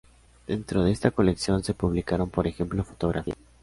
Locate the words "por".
2.31-2.47